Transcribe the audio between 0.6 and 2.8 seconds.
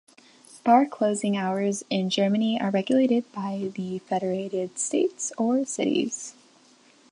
Bar closing hours in Germany are